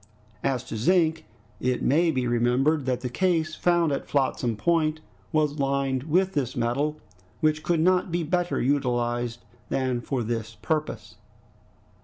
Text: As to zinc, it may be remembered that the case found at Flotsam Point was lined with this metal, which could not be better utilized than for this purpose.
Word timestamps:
As 0.43 0.63
to 0.63 0.77
zinc, 0.77 1.27
it 1.59 1.83
may 1.83 2.09
be 2.09 2.25
remembered 2.25 2.87
that 2.87 3.01
the 3.01 3.07
case 3.07 3.53
found 3.53 3.91
at 3.91 4.07
Flotsam 4.07 4.55
Point 4.57 4.99
was 5.31 5.59
lined 5.59 6.05
with 6.05 6.33
this 6.33 6.55
metal, 6.55 6.99
which 7.39 7.61
could 7.61 7.79
not 7.81 8.11
be 8.11 8.23
better 8.23 8.59
utilized 8.59 9.43
than 9.69 10.01
for 10.01 10.23
this 10.23 10.55
purpose. 10.55 11.17